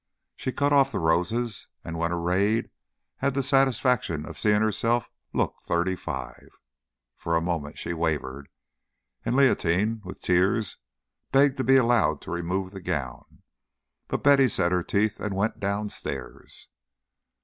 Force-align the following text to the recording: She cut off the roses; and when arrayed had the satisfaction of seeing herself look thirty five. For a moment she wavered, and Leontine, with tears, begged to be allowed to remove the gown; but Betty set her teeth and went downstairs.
She 0.35 0.51
cut 0.51 0.73
off 0.73 0.91
the 0.91 0.97
roses; 0.97 1.67
and 1.85 1.95
when 1.95 2.11
arrayed 2.11 2.71
had 3.17 3.35
the 3.35 3.43
satisfaction 3.43 4.25
of 4.25 4.39
seeing 4.39 4.63
herself 4.63 5.11
look 5.31 5.57
thirty 5.61 5.95
five. 5.95 6.49
For 7.15 7.35
a 7.35 7.39
moment 7.41 7.77
she 7.77 7.93
wavered, 7.93 8.49
and 9.23 9.35
Leontine, 9.35 10.01
with 10.03 10.19
tears, 10.19 10.77
begged 11.31 11.57
to 11.57 11.63
be 11.63 11.75
allowed 11.77 12.19
to 12.21 12.31
remove 12.31 12.71
the 12.71 12.81
gown; 12.81 13.43
but 14.07 14.23
Betty 14.23 14.47
set 14.47 14.71
her 14.71 14.81
teeth 14.81 15.19
and 15.19 15.35
went 15.35 15.59
downstairs. 15.59 16.67